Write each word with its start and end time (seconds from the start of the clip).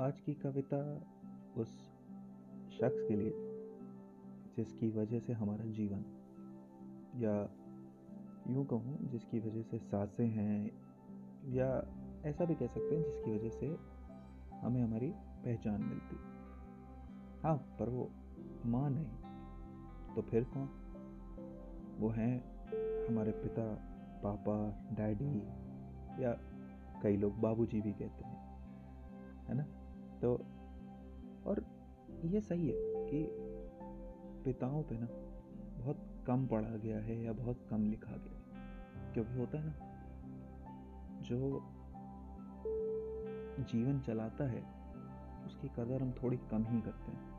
आज 0.00 0.20
की 0.20 0.34
कविता 0.34 1.06
उस 1.56 1.68
शख्स 2.72 3.02
के 3.08 3.16
लिए 3.16 3.30
जिसकी 4.56 4.90
वजह 4.90 5.18
से 5.18 5.32
हमारा 5.32 5.64
जीवन, 5.64 6.04
या 7.16 7.34
यूँ 8.54 8.66
कहूँ, 8.66 9.08
जिसकी 9.10 9.40
वजह 9.40 9.62
से 9.62 9.78
साँसें 9.78 10.26
हैं, 10.26 10.70
या 11.52 11.68
ऐसा 12.24 12.44
भी 12.44 12.54
कह 12.54 12.66
सकते 12.66 12.96
हैं 12.96 13.04
जिसकी 13.04 13.30
वजह 13.30 13.50
से 13.50 13.66
हमें 14.56 14.82
हमारी 14.82 15.12
पहचान 15.16 15.82
मिलती। 15.82 16.16
हाँ 17.42 17.56
पर 17.56 17.88
वो 17.88 18.10
माँ 18.66 18.90
नहीं 18.90 20.14
तो 20.14 20.22
फिर 20.22 20.44
कौन? 20.44 20.68
वो 21.98 22.08
हैं 22.08 22.44
हमारे 23.08 23.30
पिता, 23.30 23.74
पापा, 24.22 24.86
डैडी, 24.92 25.34
या 26.24 26.32
कई 27.02 27.16
लोग 27.16 27.40
बाबूजी 27.40 27.80
भी 27.80 27.92
कहते 27.92 28.24
हैं, 28.24 28.40
है 29.48 29.54
ना? 29.54 29.79
तो 30.22 30.34
और 31.46 31.64
ये 32.24 32.40
सही 32.40 32.68
है 32.68 32.76
कि 32.78 33.26
पिताओं 34.44 34.82
पे 34.82 34.98
ना 34.98 35.06
बहुत 35.82 36.24
कम 36.26 36.46
पढ़ा 36.46 36.76
गया 36.76 36.98
है 36.98 37.24
या 37.24 37.32
बहुत 37.32 37.66
कम 37.70 37.90
लिखा 37.90 38.12
गया 38.12 38.34
है। 38.34 38.40
क्योंकि 39.14 39.32
होता 39.32 39.58
है 39.58 39.64
ना, 39.66 39.74
जो 41.22 41.62
जीवन 43.60 44.00
चलाता 44.00 44.44
है, 44.44 44.62
उसकी 45.46 45.68
कदर 45.68 46.02
हम 46.02 46.12
थोड़ी 46.12 46.36
कम 46.36 46.64
ही 46.64 46.80
करते 46.80 47.12
हैं। 47.12 47.30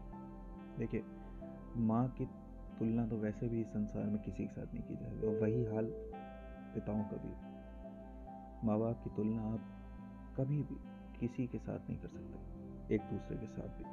देखिए, 0.78 1.04
माँ 1.78 2.08
की 2.10 2.26
तुलना 2.80 3.08
तो 3.08 3.18
वैसे 3.18 3.48
भी 3.48 3.64
संसार 3.64 4.04
में 4.04 4.22
किसी 4.22 4.46
के 4.46 4.54
साथ 4.54 4.74
नहीं 4.74 4.84
की 4.84 4.96
जाएगी, 4.96 5.28
और 5.28 5.40
वही 5.42 5.66
हाल 5.66 5.86
पिताओं 6.74 7.04
का 7.04 7.18
भी 7.18 7.52
माँ 8.68 8.80
बाप 8.80 9.04
की 9.04 9.10
तुलना 9.10 9.42
आप 9.42 9.62
कभी 10.38 10.64
भी 10.64 10.78
किसी 11.20 11.48
के 11.48 11.58
साथ 11.58 11.80
नहीं 11.80 12.00
कर 12.00 12.08
सकते। 12.08 12.71
एक 12.92 13.02
दूसरे 13.02 13.38
के 13.38 13.46
साथ 13.46 13.78
भी। 13.78 13.84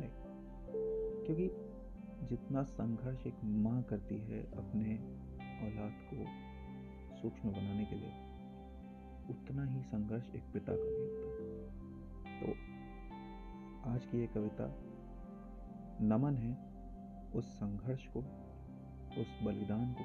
नहीं। 0.00 0.10
क्योंकि 1.24 1.46
जितना 2.26 2.62
संघर्ष 2.62 3.26
एक 3.26 3.34
माँ 3.44 3.82
करती 3.82 4.18
है 4.18 4.42
अपने 4.42 4.96
औलाद 5.66 5.92
को 6.14 6.46
सूक्ष्म 7.16 7.50
बनाने 7.50 7.84
के 7.84 7.96
लिए, 7.96 8.12
उतना 9.30 9.64
ही 9.64 9.82
संघर्ष 9.82 10.30
एक 10.34 10.42
पिता 10.52 10.72
का 10.76 10.84
भी 10.84 11.02
होता 11.02 11.28
है। 11.28 11.66
तो 12.40 12.46
आज 13.90 14.06
की 14.06 14.18
ये 14.18 14.26
कविता 14.26 14.82
नमन 16.00 16.36
है 16.36 16.58
उस 17.34 17.44
संघर्ष 17.44 18.06
को, 18.06 18.20
उस 19.20 19.40
बलिदान 19.42 19.92
को, 19.92 20.04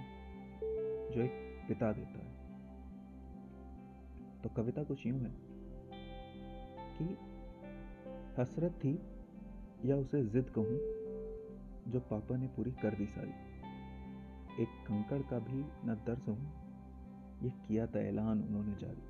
जो 1.14 1.22
एक 1.22 1.66
पिता 1.68 1.94
देता 1.94 2.20
है। 2.20 2.42
तो 4.42 4.50
कविता 4.50 4.84
कुछ 4.84 5.06
यूँ 5.06 5.20
है 5.20 5.32
कि 6.98 7.31
हसरत 8.42 8.72
थी 8.72 9.00
या 9.86 9.96
उसे 9.96 10.24
जिद 10.24 10.50
कहूँ, 10.50 10.78
जो 11.92 12.00
पापा 12.00 12.38
ने 12.38 12.48
पूरी 12.48 12.72
कर 12.72 12.96
दी 12.96 13.06
सारी। 13.06 13.32
एक 14.64 14.68
कंकड़ 14.68 15.22
का 15.22 15.40
भी 15.40 15.60
न 15.86 15.96
दर्ज 16.06 16.28
हूँ, 16.30 16.52
ये 17.44 17.50
किया 17.50 17.88
था 17.88 18.00
ऐलान 18.00 18.42
उन्होंने 18.44 18.76
जारी। 18.76 19.04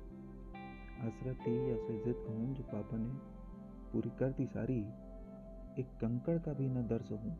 हसरत 1.02 1.36
थी 1.36 1.70
या 1.70 1.76
उसे 1.76 1.94
जिद 2.04 2.14
कहूँ, 2.14 2.54
जो 2.54 2.62
पापा 2.62 2.96
ने 2.96 3.08
पूरी 3.92 4.10
कर 4.10 4.30
दी 4.30 4.46
सारी, 4.46 4.78
एक 5.78 5.86
कंकड़ 6.00 6.38
का 6.38 6.52
भी 6.52 6.68
न 6.68 6.86
दर्ज 6.86 7.12
हूँ, 7.12 7.36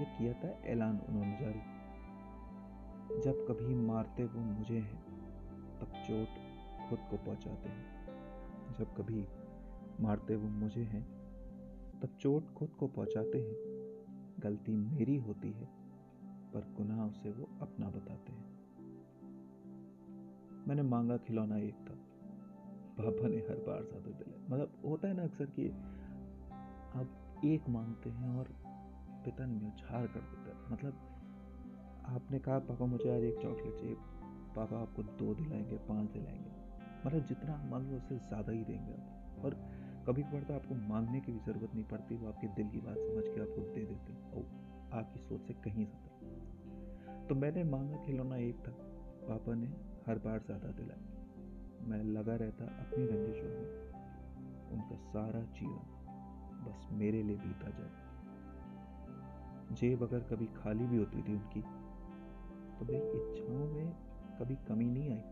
ये 0.00 0.04
किया 0.04 0.32
था 0.32 0.48
ऐलान 0.66 0.98
उन्होंने 0.98 1.38
जारी। 1.40 3.20
जब 3.20 3.46
कभी 3.48 3.74
मारते 3.74 4.24
वो 4.24 4.40
मुझे 4.40 4.74
हैं, 4.74 5.02
तब 5.80 5.92
चोट 6.06 6.28
खुद 6.88 6.98
को 7.10 7.16
पहुंचाते 7.16 7.68
हैं। 7.68 7.84
जब 8.78 8.94
कभी 8.96 9.26
मारते 10.00 10.36
वो 10.36 10.48
मुझे 10.48 10.82
हैं। 10.82 11.02
तब 12.00 12.08
चोट 12.20 12.52
खुद 12.54 12.68
को 12.70 12.86
पहुंचाते 12.88 13.38
हैं। 13.38 13.56
गलती 14.40 14.76
मेरी 14.76 15.16
होती 15.16 15.50
है, 15.52 15.64
पर 16.54 16.72
गुनाह 16.76 17.06
उसे 17.06 17.30
वो 17.30 17.48
अपना 17.62 17.90
बताते 17.90 18.32
हैं। 18.32 18.44
मैंने 20.68 20.82
मांगा 20.82 21.16
खिलौना 21.16 21.56
एक 21.56 21.74
था। 21.74 21.94
पापा 22.98 23.28
ने 23.28 23.36
हर 23.36 23.56
बार 23.56 23.82
ज़्यादा 23.82 24.10
दिलाया 24.10 24.44
मतलब 24.50 24.82
होता 24.84 25.08
है 25.08 25.14
ना 25.14 25.22
अक्सर 25.22 25.44
कि 25.44 25.68
आप 27.00 27.42
एक 27.44 27.68
मांगते 27.68 28.10
हैं 28.10 28.36
और 28.36 28.48
पिता 29.24 29.46
न्यौछार 29.46 30.06
कर 30.06 30.20
देता 30.20 30.48
है। 30.50 30.72
मतलब 30.72 31.06
आपने 32.06 32.38
कहा, 32.38 32.58
पापा, 32.58 32.86
मुझे 32.86 33.16
आज 33.16 33.22
एक 33.22 33.38
चॉकलेट 33.42 33.74
चाहिए। 33.74 33.94
पापा, 34.56 34.80
आपको 34.82 35.02
दो 35.02 35.34
दिलाएँगे, 35.34 35.76
पाँच 35.76 36.10
दिलाएँगे। 36.10 36.50
मतलब 37.06 37.26
जितना 37.26 37.62
मांगो 37.70 37.96
उससे 37.96 38.16
ज़्यादा 38.18 38.52
ही 38.52 38.64
देंगे 38.64 38.92
आप। 38.92 39.44
और 39.44 39.54
कभी 40.10 40.22
कभार 40.22 40.42
तो 40.42 40.54
आपको 40.54 40.74
मांगने 40.86 41.18
की 41.20 41.32
भी 41.32 41.38
ज़रूरत 41.40 41.74
नहीं 41.74 41.84
पड़ती, 41.84 42.16
वो 42.16 42.28
आपके 42.28 42.46
दिल 42.54 42.68
की 42.68 42.78
बात 42.80 42.96
समझ 42.98 43.24
के 43.24 43.40
आपको 43.40 43.62
दे 43.74 43.82
देते 43.82 44.12
हैं। 44.12 44.22
और 44.32 44.44
आपकी 44.98 45.20
सोच 45.20 45.40
से 45.40 45.54
कहीं 45.54 45.84
ज़्यादा 45.86 47.26
तो 47.26 47.34
मैंने 47.34 47.62
मांगा 47.64 47.96
खिलौना 47.96 48.36
एक 48.38 48.56
था। 48.58 48.72
पापा 49.28 49.54
ने 49.54 49.66
हर 50.06 50.18
बार 50.18 50.38
ज़्यादा 50.46 50.70
दिलाया 50.72 51.86
मैं 51.88 52.02
लगा 52.06 52.36
रहता 52.36 52.64
अपनी 52.64 53.04
रंजिशों 53.06 53.50
में। 53.50 53.68
उनका 54.72 54.96
सारा 55.04 55.42
जीवन 55.52 55.84
बस 56.64 56.88
मेरे 56.92 57.22
लिए 57.22 57.36
बीता 57.36 57.70
जाए। 57.70 57.94
जेब 59.74 60.02
अगर 60.02 60.26
कभी 60.30 60.46
खाली 60.56 60.86
भी 60.86 60.96
होती 60.96 61.22
थी 61.22 61.32
उनकी 61.34 61.60
तो 61.60 62.84
मेरी 62.84 63.06
इच्छाओं 63.20 63.66
में 63.68 63.88
कभी 64.40 64.56
कमी 64.68 64.90
नहीं 64.90 65.08
आई। 65.10 65.24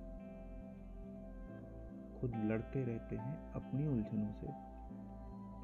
खुद 2.20 2.32
लड़ते 2.44 2.84
रहते 2.84 3.16
हैं 3.16 3.36
अपनी 3.52 3.86
उलझनों 3.88 4.32
से। 4.32 4.48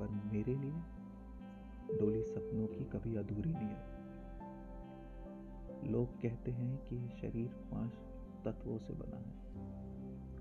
पर 0.04 0.10
मेरे 0.10 0.54
लिए 0.54 0.72
डोली 1.98 2.22
सपनों 2.22 2.66
की 2.66 2.84
कभी 2.84 3.16
अधूरी 3.16 3.52
नहीं 3.52 3.68
है। 3.68 3.94
लोग 5.92 6.20
कहते 6.22 6.50
हैं 6.50 6.78
कि 6.78 7.08
शरीर 7.20 7.48
पाँच 7.48 7.92
तत्वों 8.44 8.78
से 8.78 8.92
बना 8.92 9.16
है। 9.16 9.32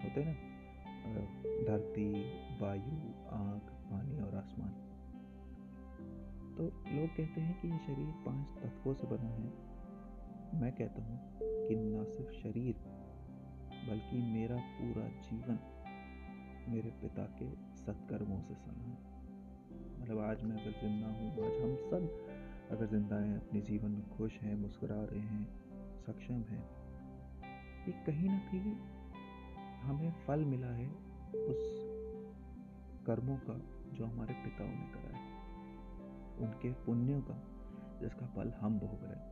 होते 0.03 0.25
ना? 0.25 0.31
धरती, 1.67 2.11
वायु, 2.59 3.27
आग, 3.29 3.59
पानी 3.59 4.19
और 4.19 4.35
आसमान। 4.35 4.69
तो 6.57 6.63
लोग 6.63 7.09
कहते 7.09 7.41
हैं 7.41 7.61
कि 7.61 7.67
ये 7.67 7.77
शरीर 7.77 8.13
पाँच 8.25 8.47
तत्वों 8.47 8.93
से 8.93 9.07
बना 9.07 9.29
है। 9.29 9.53
मैं 10.61 10.71
कहता 10.71 11.03
हूँ 11.03 11.31
कि 11.41 11.75
न 11.75 12.03
सिर्फ़ 12.03 12.31
शरीर, 12.31 12.75
बल्कि 13.89 14.17
मेरा 14.17 14.55
पूरा 14.55 15.07
जीवन 15.07 15.59
मेरे 16.67 16.89
पिता 16.89 17.23
के 17.23 17.51
सत्कर्मों 17.75 18.41
से 18.41 18.55
सना 18.55 18.83
है। 18.83 19.12
मतलब 20.01 20.19
आज 20.19 20.43
मैं 20.43 20.61
अगर 20.61 20.71
ज़िंदा 20.71 21.07
हूँ, 21.07 21.45
आज 21.45 21.61
हम 21.61 21.75
सब 21.75 22.29
अगर 22.71 22.85
ज़िंदा 22.85 23.15
हैं, 23.15 23.37
अपने 23.37 23.61
जीवन 23.61 23.91
में 23.91 24.09
खुश 24.09 24.39
हैं, 24.41 24.55
मुस्कुरा 24.55 24.95
रहे 24.95 25.19
हैं, 25.19 25.47
सक्षम 26.01 26.33
हैं, 26.33 26.63
ये 27.87 27.91
कहीं 27.91 28.29
ना 28.29 28.37
कहीं 28.37 28.75
हमें 29.81 30.11
फल 30.27 30.39
मिला 30.39 30.67
है 30.67 30.87
उस 31.49 31.61
कर्मों 33.05 33.37
का 33.37 33.53
जो 33.97 34.05
हमारे 34.05 34.33
पिताओं 34.33 34.67
ने 34.67 34.87
करा 34.93 35.17
है। 35.17 35.31
उनके 36.37 36.71
पुण्यों 36.71 37.21
का, 37.21 37.43
जिसका 38.01 38.25
फल 38.25 38.51
हम 38.51 38.79
भोग 38.79 38.99
रहे 39.03 39.31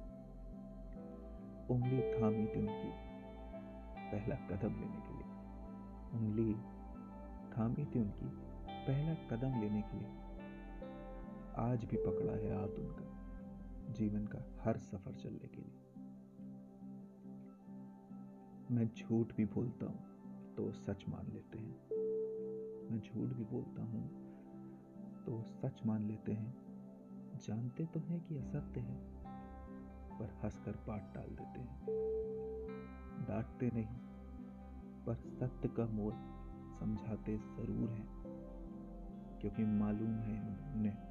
उंगली 1.73 2.01
थामी 2.01 2.45
थी 2.45 2.59
उनकी, 2.59 2.89
पहला 4.11 4.35
कदम 4.35 4.73
लेने 4.79 5.01
के 5.01 5.13
लिए। 5.13 5.27
उंगली 6.19 6.53
थामी 7.57 7.85
थी 7.85 7.99
उनकी, 7.99 8.29
पहला 8.87 9.13
कदम 9.27 9.61
लेने 9.61 9.81
के 9.81 9.99
लिए। 9.99 10.20
आज 11.57 11.83
भी 11.85 11.97
पकड़ा 11.97 12.33
है 12.33 12.49
हाथ 12.57 12.77
उनका 12.79 13.93
जीवन 13.93 14.25
का 14.25 14.39
हर 14.63 14.77
सफ़र 14.77 15.13
चलने 15.13 15.47
के 15.47 15.61
लिए। 15.61 15.79
मैं 18.71 18.87
झूठ 18.97 19.35
भी 19.35 19.45
बोलता 19.45 19.85
हूँ 19.85 20.55
तो 20.57 20.71
सच 20.71 21.03
मान 21.09 21.31
लेते 21.33 21.59
हैं। 21.59 21.75
मैं 22.91 22.99
झूठ 22.99 23.29
भी 23.29 23.43
बोलता 23.43 23.83
हूँ 23.83 24.03
तो 25.25 25.41
सच 25.43 25.85
मान 25.85 26.07
लेते 26.07 26.31
हैं। 26.31 26.53
जानते 27.37 27.85
तो 27.85 27.99
हैं 27.99 28.19
कि 28.21 28.37
असत्य 28.37 28.79
है, 28.79 28.97
पर 30.19 30.39
हंसकर 30.43 30.83
पाठ 30.87 31.13
डाल 31.15 31.29
देते 31.29 31.59
हैं। 31.59 31.79
डांटते 33.27 33.71
नहीं, 33.73 33.99
पर 35.05 35.15
सत्य 35.15 35.69
का 35.69 35.85
मोल 35.85 36.13
समझाते 36.79 37.37
ज़रूर 37.37 37.89
हैं, 37.89 38.07
क्योंकि 39.41 39.65
मालूम 39.65 40.19
है 40.19 40.41
उन्हें 40.73 41.10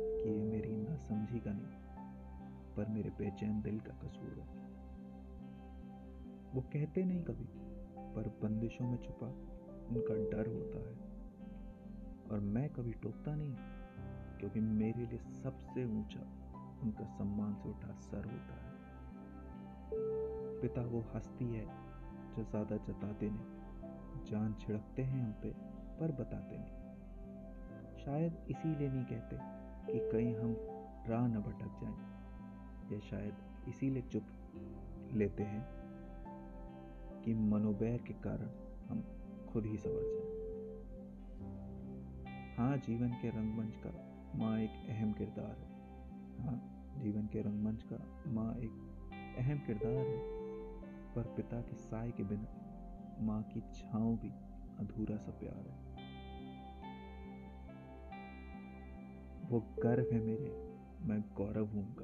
कि 0.00 0.30
ये 0.30 0.42
मेरी 0.42 0.76
ना 0.76 0.96
समझी 0.96 1.40
का 1.40 1.52
नहीं, 1.52 1.66
पर 2.76 2.88
मेरे 2.88 3.10
बेचैन 3.10 3.62
दिल 3.62 3.80
का 3.80 3.94
कसूर 3.94 4.38
है। 4.38 4.46
वो 6.54 6.60
कहते 6.60 7.04
नहीं 7.04 7.22
कभी, 7.22 7.44
पर 8.14 8.38
बंदिशों 8.42 8.86
में 8.86 8.98
छुपा 8.98 9.26
उनका 9.88 10.14
डर 10.14 10.46
होता 10.46 10.78
है। 10.78 10.96
और 12.30 12.40
मैं 12.40 12.68
कभी 12.70 12.92
टोकता 12.92 13.34
नहीं, 13.34 13.54
क्योंकि 14.38 14.60
मेरे 14.60 15.06
लिए 15.06 15.18
सबसे 15.18 15.84
ऊँचा 15.84 16.20
उनका 16.82 17.04
सम्मान 17.04 17.54
से 17.54 17.68
उठा 17.68 17.92
सर 17.92 18.24
होता 18.24 18.54
है। 18.54 18.74
पिता 20.60 20.82
वो 20.82 21.04
हस्ती 21.14 21.44
है, 21.44 21.66
जो 22.36 22.44
ज़्यादा 22.44 22.76
जताते 22.76 23.30
नहीं। 23.30 24.24
जान 24.24 24.54
छिड़कते 24.54 25.02
हैं 25.02 25.24
हम 25.24 25.32
पे, 25.32 25.50
पर 26.00 26.12
बताते 26.12 26.58
नहीं। 26.58 26.76
शायद 28.04 28.46
इसीलिए 28.50 28.88
नहीं 28.88 29.04
कहते 29.04 29.36
कि 29.90 29.98
कहीं 29.98 30.36
हम 30.36 30.56
राह 31.10 31.26
न 31.26 31.40
भटक 31.40 31.80
जाएँ। 31.82 32.16
या 32.92 32.98
शायद 33.00 33.34
इसीलिए 33.68 34.02
चुप 34.02 34.26
लेते 35.12 35.42
हैं 35.42 35.66
कि 37.24 37.34
मनोबैर 37.34 37.98
के 37.98 38.12
कारण 38.12 38.48
हम 38.88 39.04
खुद 39.52 39.66
ही 39.66 39.76
संवर 39.76 40.02
जाएँ। 40.02 40.36
हाँ 42.58 42.76
जीवन 42.76 43.08
के 43.08 43.28
रंगमंच 43.28 43.76
का 43.76 43.90
माँ 44.38 44.58
एक 44.58 44.70
अहम 44.70 45.12
किरदार 45.12 45.56
है। 45.58 45.76
हाँ 46.44 46.82
जीवन 46.98 47.26
के 47.26 47.40
रंगमंच 47.40 47.82
का 47.82 48.30
माँ 48.30 48.54
एक 48.54 48.70
अहम 49.38 49.58
किरदार 49.58 50.06
है। 50.06 50.36
पर 51.14 51.22
पिता 51.22 51.60
के 51.60 51.74
साय 51.74 52.10
के 52.10 52.24
बिना 52.24 52.62
माँ 53.20 53.42
की 53.42 53.60
छाँव 53.60 54.16
भी 54.16 54.28
अधूरा 54.78 55.16
सा 55.16 55.30
प्यार 55.30 55.68
है। 55.68 55.85
वो 59.50 59.60
गर्व 59.82 60.06
है 60.12 60.20
मेरे, 60.20 60.50
मैं 61.00 61.20
गौरव 61.20 61.66
हूँ 61.66 61.96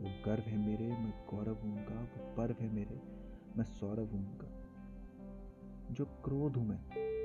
वो 0.00 0.22
गर्व 0.26 0.42
है 0.42 0.56
मेरे, 0.66 0.88
मैं 0.88 1.12
गौरव 1.30 1.54
हूँ 1.54 1.86
वो 1.86 2.34
पर्व 2.36 2.56
है 2.60 2.72
मेरे, 2.72 3.02
मैं 3.56 3.64
सौरभ 3.64 4.12
हूँ 4.12 4.38
जो 5.92 6.04
क्रोध 6.04 6.56
हूँ 6.56 6.66
मैं 6.66 6.78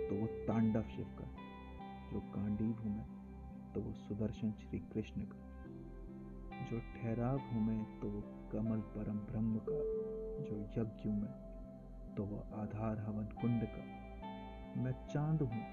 तो 0.10 0.16
वो 0.16 0.28
तांडव 0.28 0.81
शिव 0.81 1.06
का। 1.06 1.25
जो 2.13 2.19
कांडीव 2.19 2.72
हूँ 2.72 2.98
मैं 2.98 3.06
तो 3.74 3.81
वो 3.81 3.94
सुदर्शन 3.94 4.51
श्री 4.51 4.80
कृष्ण 4.80 5.22
का। 5.22 5.38
जो 6.66 6.80
ठहराव 6.80 7.40
हूँ 7.40 7.68
मैं 7.68 8.00
तो 8.00 8.10
वो 8.10 8.22
कमल 8.51 8.80
परम 8.80 9.18
ब्रह्म 9.18 9.60
का। 9.69 9.80
जो 10.44 10.62
यज्ञ 10.62 11.10
हूँ 11.10 11.22
मैं 11.22 12.16
तो 12.16 12.24
वो 12.24 12.38
आधार 12.54 13.00
हवन 13.00 13.25
कुंड 13.42 13.63
का। 13.63 14.81
मैं 14.81 15.07
चाँद 15.13 15.42
हूँ 15.42 15.63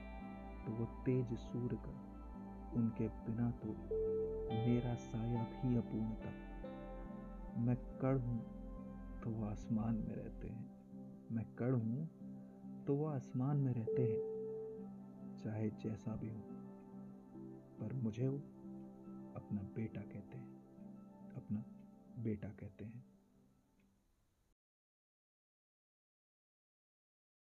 तो 0.66 0.72
वो 0.72 0.84
तेज 0.84 1.38
सूर्य 1.38 1.76
का। 1.76 2.09
उनके 2.74 3.08
बिना 3.08 3.50
तो 3.50 3.68
मेरा 4.66 4.94
साया 4.94 5.42
भी 5.44 5.76
अपूर्ण 5.76 6.14
था। 6.14 6.32
मैं 7.60 7.76
कड़ 7.98 8.16
हूँ 8.18 8.38
तो 9.22 9.30
वह 9.30 9.50
आसमान 9.50 9.94
में 9.94 10.14
रहते 10.14 10.48
हैं। 10.48 10.70
मैं 11.32 11.44
कड़ 11.54 11.74
हूँ 11.74 12.08
तो 12.86 12.94
वो 12.94 13.06
आसमान 13.06 13.56
में 13.56 13.72
रहते 13.72 14.02
हैं। 14.02 14.30
चाहे 15.38 15.70
जैसा 15.70 16.16
भी 16.16 16.28
हो, 16.28 16.40
पर 17.80 17.92
मुझे 17.92 18.28
वो 18.28 18.38
अपना 19.36 19.62
बेटा 19.76 20.00
कहते 20.00 20.38
हैं, 20.38 20.48
अपना 21.36 21.64
बेटा 22.22 22.48